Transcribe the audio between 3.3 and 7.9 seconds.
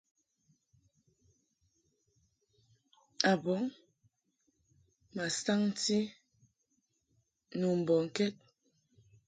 bɔŋ ma saŋti nu